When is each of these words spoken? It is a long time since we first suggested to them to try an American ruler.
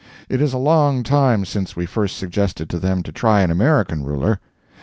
It 0.29 0.41
is 0.41 0.51
a 0.51 0.57
long 0.57 1.03
time 1.03 1.45
since 1.45 1.75
we 1.75 1.85
first 1.85 2.17
suggested 2.17 2.71
to 2.71 2.79
them 2.79 3.03
to 3.03 3.11
try 3.11 3.41
an 3.41 3.51
American 3.51 4.01
ruler. 4.01 4.39